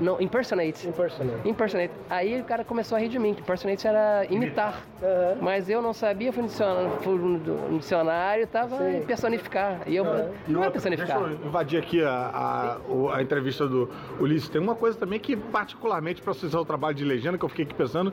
[0.00, 0.88] Não, impersonate.
[0.88, 1.48] Impersonate.
[1.48, 1.92] Impersonate.
[2.10, 4.82] Aí o cara começou a rir de mim, que impersonate era imitar.
[5.00, 5.38] Uhum.
[5.40, 9.02] Mas eu não sabia, fui no dicionário, fui no dicionário tava Sim.
[9.06, 9.80] personificar.
[9.86, 10.32] E eu uhum.
[10.48, 11.18] não é personificar.
[11.18, 14.48] Deixa eu invadir aqui a, a, a entrevista do Ulisses.
[14.48, 17.64] Tem uma coisa também que, particularmente, para vocês o trabalho de legenda, que eu fiquei
[17.64, 18.12] aqui pensando,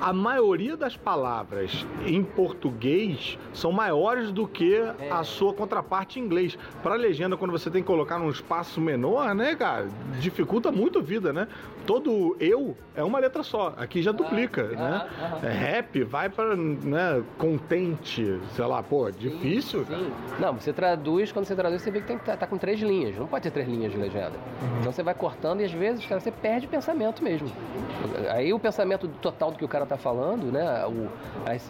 [0.00, 5.10] a maioria das palavras em português são maiores do que é.
[5.10, 6.56] a sua contraparte em inglês.
[6.82, 9.88] Para a legenda, quando você tem que colocar num espaço menor, né, cara,
[10.20, 11.48] dificulta muito a vida, né?
[11.84, 13.74] Todo eu é uma letra só.
[13.76, 15.08] Aqui já duplica, ah, né?
[15.20, 19.84] Ah, ah, é, rap vai para né, contente, sei lá, pô, difícil.
[19.84, 20.12] Sim, sim.
[20.38, 22.80] Não, você traduz, quando você traduz, você vê que tem que tá, tá com três
[22.80, 23.16] linhas.
[23.16, 24.32] Não pode ter três linhas de legenda.
[24.62, 24.80] Uhum.
[24.80, 27.50] Então você vai cortando e às vezes, cara, você perde o pensamento mesmo.
[28.30, 30.86] Aí o pensamento total do que o cara tá falando, né?
[30.86, 31.08] O,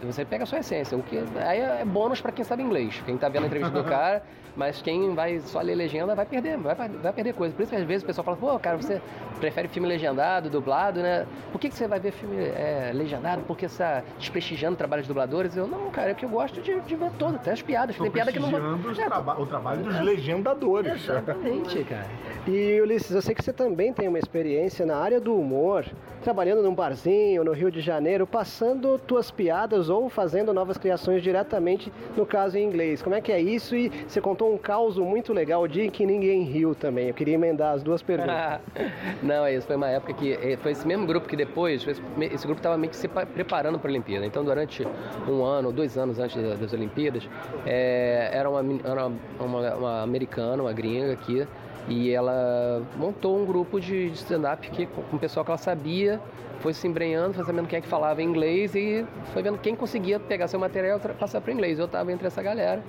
[0.05, 0.97] você pega a sua essência.
[0.97, 3.03] O que, aí é bônus para quem sabe inglês.
[3.07, 4.23] Quem tá vendo a entrevista do cara,
[4.57, 7.55] mas quem vai só ler legenda vai perder, vai, vai perder coisa.
[7.55, 9.01] Por isso que às vezes o pessoal fala, pô, cara, você
[9.39, 11.27] prefere filme legendado, dublado, né?
[11.53, 13.43] Por que, que você vai ver filme é, legendado?
[13.47, 15.57] Porque você está desprestigiando o trabalho de dubladores?
[15.57, 17.97] Eu, não, cara, é que eu gosto de, de ver todo, até as piadas.
[17.97, 18.49] Tem piada que não.
[18.49, 20.03] Os é, traba o trabalho dos é.
[20.03, 20.93] legendadores.
[20.93, 22.07] Exatamente, cara.
[22.47, 25.85] E Ulisses, eu sei que você também tem uma experiência na área do humor,
[26.23, 31.93] trabalhando num barzinho no Rio de Janeiro, passando tuas piadas ou fazendo novas criações diretamente,
[32.17, 33.03] no caso em inglês.
[33.03, 33.77] Como é que é isso?
[33.77, 37.09] E você contou um caos muito legal, o dia em que ninguém riu também.
[37.09, 38.61] Eu queria emendar as duas perguntas.
[39.23, 39.67] Não, é isso.
[39.67, 42.91] Foi uma época que eh, foi esse mesmo grupo que depois, esse grupo estava meio
[42.91, 44.27] que se preparando para a Olimpíada.
[44.27, 44.87] Então, durante
[45.29, 47.29] um ano, dois anos antes das Olimpíadas,
[47.67, 51.47] é, era, uma, era uma, uma, uma americana, uma gringa aqui,
[51.89, 56.21] E ela montou um grupo de stand-up que, com o pessoal que ela sabia,
[56.61, 60.19] foi se embrenhando, foi sabendo quem é que falava inglês e foi vendo quem conseguia
[60.21, 61.79] pegar seu material e passar para inglês.
[61.79, 62.83] Eu estava entre essa galera.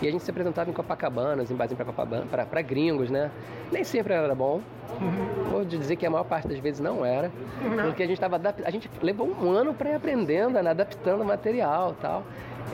[0.00, 1.78] E a gente se apresentava em Copacabanas, em barzinho
[2.30, 3.30] para gringos, né?
[3.72, 4.60] Nem sempre era bom.
[5.50, 7.30] Vou dizer que a maior parte das vezes não era.
[7.86, 10.70] Porque a gente estava A gente levou um ano para ir aprendendo, né?
[10.70, 12.24] adaptando o material e tal.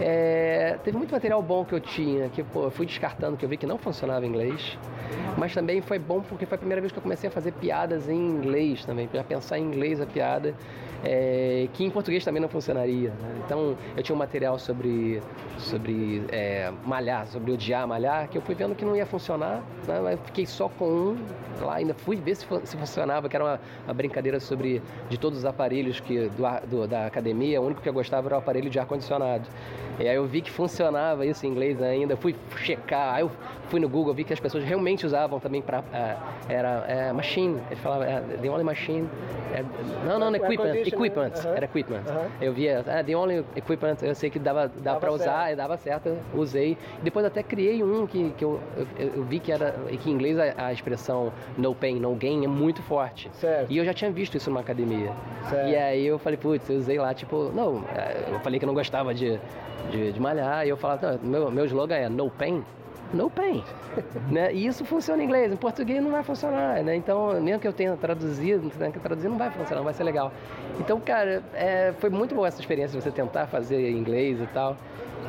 [0.01, 3.49] É, teve muito material bom que eu tinha, que pô, eu fui descartando, que eu
[3.49, 4.79] vi que não funcionava em inglês.
[5.37, 8.09] Mas também foi bom porque foi a primeira vez que eu comecei a fazer piadas
[8.09, 10.55] em inglês também, para pensar em inglês a piada,
[11.05, 13.11] é, que em português também não funcionaria.
[13.11, 13.43] Né?
[13.45, 15.23] Então eu tinha um material sobre,
[15.59, 20.19] sobre é, malhar, sobre odiar malhar, que eu fui vendo que não ia funcionar, né?
[20.25, 21.17] fiquei só com um
[21.61, 25.41] lá, ainda fui ver se, se funcionava, que era uma, uma, brincadeira sobre de todos
[25.41, 28.71] os aparelhos que do, do, da academia, o único que eu gostava era o aparelho
[28.71, 29.49] de ar-condicionado.
[29.99, 33.31] E aí eu vi que funcionava isso em inglês ainda, fui checar, aí eu
[33.69, 36.17] fui no Google, vi que as pessoas realmente usavam também para uh, é,
[36.49, 41.45] era uh, machine, ele falava uh, the only machine, uh, não, não, equipment, equipment, uh
[41.45, 41.57] -huh.
[41.57, 42.03] era equipment.
[42.05, 42.29] -huh.
[42.41, 46.17] Eu via uh, the only equipment, eu sei que dava, dava para usar, dava certo,
[46.35, 46.77] usei.
[47.03, 48.61] Depois até criei um que, que eu,
[48.99, 52.45] eu, eu vi que era que em inglês a, a, expressão no pain, no gain
[52.45, 53.31] é muito forte.
[53.35, 53.71] Certo.
[53.71, 55.13] E eu já tinha visto isso numa academia.
[55.49, 55.69] Certo.
[55.69, 57.85] E aí eu falei, putz, eu usei lá, tipo, não,
[58.31, 59.39] eu falei que eu não gostava de
[59.91, 60.67] de, de malhar.
[60.67, 62.65] E eu falava, meu, meu slogan é no pain,
[63.13, 63.63] no pain.
[64.31, 64.53] né?
[64.53, 66.97] E isso funciona em inglês, em português não vai funcionar, né?
[66.97, 70.05] Então, mesmo que eu tenha traduzido, tenha que traduzir, não vai funcionar, não vai ser
[70.05, 70.33] legal.
[70.79, 74.47] Então, cara, é, foi muito boa essa experiência de você tentar fazer em inglês e
[74.47, 74.77] tal.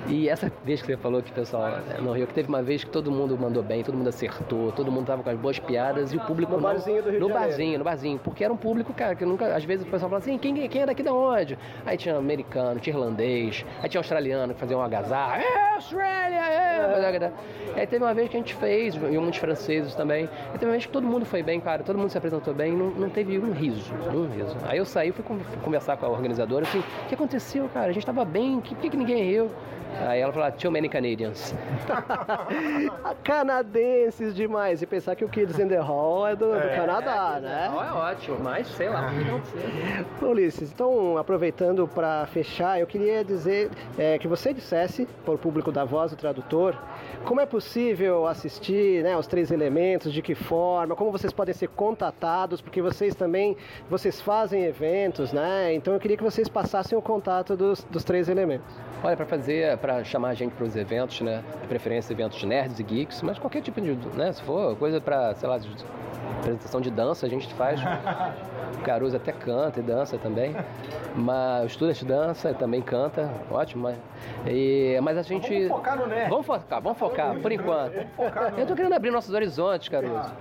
[0.08, 2.62] E essa vez que você falou que o pessoal é, no Rio, que teve uma
[2.62, 5.60] vez que todo mundo mandou bem, todo mundo acertou, todo mundo tava com as boas
[5.60, 8.52] piadas e o público no barzinho do Rio no de barzinho, no barzinho, porque era
[8.52, 11.02] um público, cara, que nunca, às vezes o pessoal falava assim, quem, quem é daqui
[11.02, 11.58] da onde?
[11.86, 17.32] Aí tinha americano, tinha irlandês, aí tinha australiano que fazia um agasalho, é Austrália, é.
[17.76, 20.72] Aí teve uma vez que a gente fez, e muitos franceses também, e teve uma
[20.72, 23.40] vez que todo mundo foi bem, cara, todo mundo se apresentou bem, não, não teve
[23.40, 24.56] um riso, um riso.
[24.66, 25.24] Aí eu saí, fui
[25.64, 27.90] conversar com a organizadora, assim, o que aconteceu, cara?
[27.90, 29.50] A gente tava bem, por que, que ninguém riu?
[30.02, 31.54] Aí ela falou, too many Canadians.
[33.24, 34.82] Canadenses demais.
[34.82, 37.68] E pensar que o Kids in the Hall é do, é, do Canadá, é, né?
[37.72, 39.12] Hall é ótimo, mas sei lá
[40.22, 45.38] o Ulisses, então aproveitando para fechar, eu queria dizer é, que você dissesse, para o
[45.38, 46.76] público da voz do tradutor,
[47.26, 51.70] como é possível assistir né, os três elementos, de que forma, como vocês podem ser
[51.70, 53.56] contatados, porque vocês também,
[53.90, 55.74] vocês fazem eventos, né?
[55.74, 58.76] Então eu queria que vocês passassem o contato dos, dos três elementos.
[59.04, 61.44] Olha, para fazer, para chamar a gente para os eventos, né?
[61.62, 64.32] De preferência eventos de nerds e geeks, mas qualquer tipo de, né?
[64.32, 65.60] Se for coisa para, sei lá,
[66.40, 67.82] apresentação de dança, a gente faz.
[67.82, 70.56] O Caruso até canta e dança também.
[71.14, 73.84] Mas o Student dança, também canta, ótimo.
[73.84, 73.98] Mas,
[74.48, 75.68] e, mas a gente.
[75.68, 76.30] Vamos focar no nerd.
[76.30, 78.08] Vamos focar, vamos focar, por enquanto.
[78.16, 80.34] Focar Eu tô querendo abrir nossos horizontes, Caruso.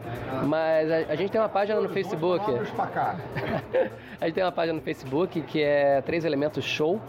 [0.46, 2.44] Mas a, a gente tem uma página no Facebook.
[4.20, 7.00] A gente tem uma página no Facebook que é Três Elementos Show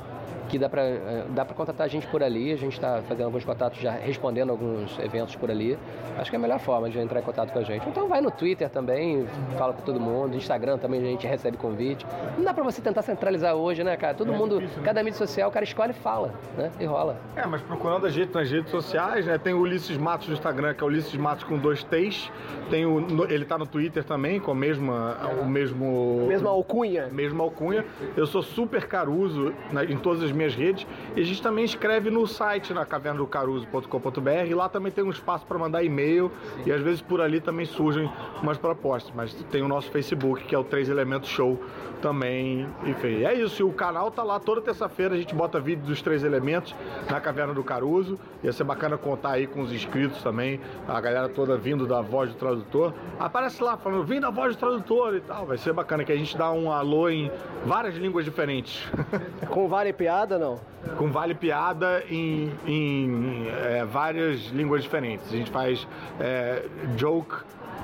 [0.49, 2.51] que dá para eh, dá para contatar a gente por ali.
[2.51, 5.77] A gente está fazendo alguns contatos, já respondendo alguns eventos por ali.
[6.17, 7.88] Acho que é a melhor forma de entrar em contato com a gente.
[7.88, 9.25] Então vai no Twitter também,
[9.57, 10.36] fala com todo mundo.
[10.36, 12.05] Instagram também a gente recebe convite.
[12.38, 14.13] Não dá para você tentar centralizar hoje, né, cara?
[14.13, 14.86] Todo é mundo, difícil, né?
[14.86, 16.71] cada mídia social, o cara escolhe e fala, né?
[16.79, 17.17] E rola.
[17.36, 19.38] É, mas procurando a gente nas redes sociais, né?
[19.38, 22.31] Tem o Ulisses Matos no Instagram, que é o Ulisses Matos com dois T's.
[22.69, 26.25] Tem o, ele tá no Twitter também, com a mesma, o mesmo...
[26.27, 27.07] Mesma alcunha.
[27.12, 27.86] Mesma alcunha.
[28.15, 30.86] Eu sou super caruso né, em todas as minhas redes.
[31.15, 34.47] E a gente também escreve no site, na cavernadocaruso.com.br.
[34.47, 36.31] E lá também tem um espaço para mandar e-mail.
[36.65, 38.09] E às vezes por ali também surgem
[38.41, 39.13] umas propostas.
[39.15, 41.59] Mas tem o nosso Facebook, que é o Três Elementos Show
[42.01, 42.67] também.
[42.86, 43.62] Enfim, é isso.
[43.62, 45.15] E o canal tá lá toda terça-feira.
[45.15, 46.75] A gente bota vídeo dos Três Elementos
[47.09, 48.19] na Caverna do Caruso.
[48.43, 50.59] Ia ser bacana contar aí com os inscritos também.
[50.88, 52.93] A galera toda vindo da voz do tradutor.
[53.19, 55.45] Aparece lá falando, vim da voz do tradutor e tal.
[55.45, 57.31] Vai ser bacana que a gente dá um alô em
[57.65, 58.83] várias línguas diferentes.
[59.49, 60.59] Com vale piada, não?
[60.97, 65.27] Com vale piada em, em é, várias línguas diferentes.
[65.33, 65.87] A gente faz
[66.19, 66.65] é,
[66.97, 67.37] joke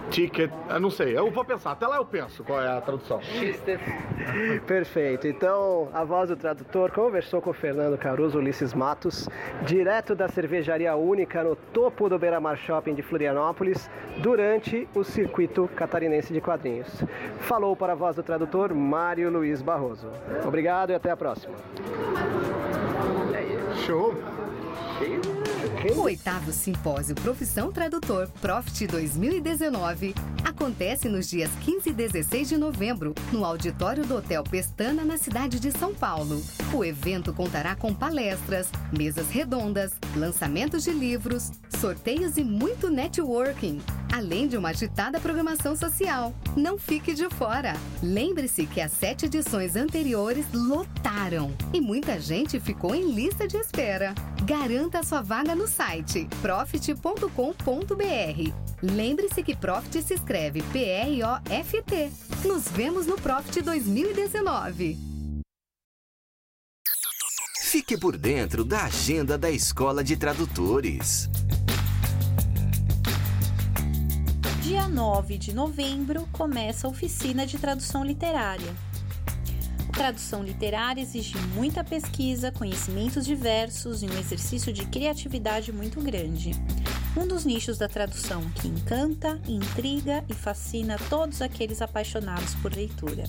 [0.10, 3.20] ticket, eu não sei, eu vou pensar, até lá eu penso qual é a tradução.
[4.66, 9.28] Perfeito, então a voz do tradutor conversou com o Fernando Caruso Ulisses Matos,
[9.66, 13.90] direto da cervejaria única no topo do Beira Mar Shopping de Florianópolis,
[14.22, 17.04] durante o circuito catarinense de quadrinhos.
[17.40, 20.10] Falou para a voz do tradutor Mário Luiz Barroso.
[20.46, 21.56] Obrigado e até a próxima.
[23.86, 24.14] Show!
[25.88, 33.14] O oitavo Simpósio Profissão Tradutor Profit 2019 acontece nos dias 15 e 16 de novembro,
[33.32, 36.42] no auditório do Hotel Pestana, na cidade de São Paulo.
[36.74, 43.80] O evento contará com palestras, mesas redondas, lançamentos de livros, sorteios e muito networking.
[44.12, 46.34] além de uma agitada programação social.
[46.58, 47.74] Não fique de fora.
[48.02, 54.14] Lembre-se que as sete edições anteriores lotaram e muita gente ficou em lista de espera.
[54.44, 57.30] Garanta sua vaga no site profit.com.br.
[58.82, 62.12] Lembre-se que Profit se escreve P-R-O-F-T.
[62.46, 64.96] Nos vemos no Profit 2019.
[67.64, 71.28] Fique por dentro da agenda da Escola de Tradutores.
[74.62, 78.72] Dia 9 de novembro começa a oficina de tradução literária.
[79.94, 86.52] Tradução literária exige muita pesquisa, conhecimentos diversos e um exercício de criatividade muito grande.
[87.18, 93.24] Um dos nichos da tradução que encanta, intriga e fascina todos aqueles apaixonados por leitura.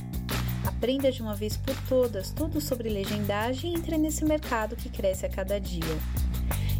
[0.66, 5.26] Aprenda de uma vez por todas tudo sobre legendagem e entre nesse mercado que cresce
[5.26, 5.98] a cada dia.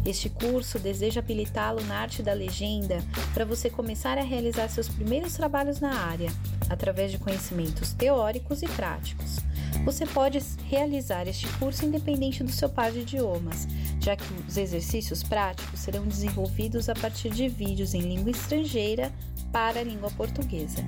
[0.07, 3.03] Este curso deseja habilitá-lo na arte da legenda
[3.33, 6.31] para você começar a realizar seus primeiros trabalhos na área,
[6.69, 9.39] através de conhecimentos teóricos e práticos.
[9.83, 13.67] Você pode realizar este curso independente do seu par de idiomas,
[13.99, 19.11] já que os exercícios práticos serão desenvolvidos a partir de vídeos em língua estrangeira
[19.51, 20.85] para a língua portuguesa.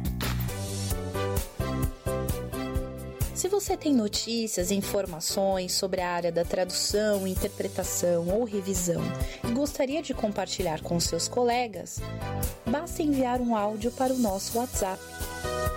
[3.39, 9.01] Se você tem notícias e informações sobre a área da tradução, interpretação ou revisão
[9.47, 12.01] e gostaria de compartilhar com seus colegas,
[12.65, 15.01] basta enviar um áudio para o nosso WhatsApp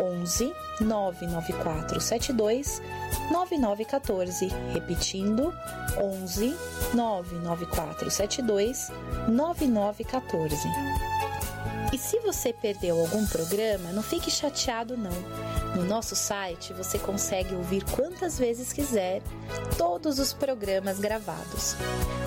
[0.00, 2.82] 11 99472
[3.30, 5.54] 9914, repetindo
[5.96, 6.56] 11
[6.92, 8.90] 99472
[9.28, 10.68] 9914.
[11.92, 15.12] E se você perdeu algum programa, não fique chateado não.
[15.74, 19.22] No nosso site você consegue ouvir quantas vezes quiser
[19.78, 21.76] todos os programas gravados.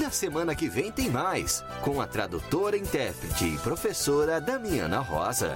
[0.01, 5.55] Na semana que vem tem mais, com a tradutora, intérprete e professora Damiana Rosa.